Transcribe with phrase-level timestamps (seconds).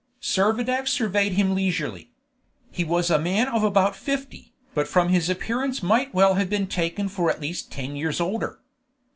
[0.19, 2.09] Servadac surveyed him leisurely.
[2.71, 6.65] He was a man of about fifty, but from his appearance might well have been
[6.65, 8.57] taken for at least ten years older.